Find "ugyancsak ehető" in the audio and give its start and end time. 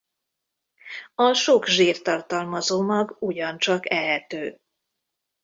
3.19-4.59